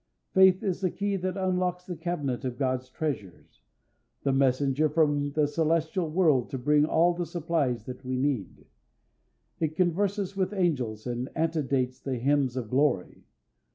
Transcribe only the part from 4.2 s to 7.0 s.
the messenger from the celestial world to bring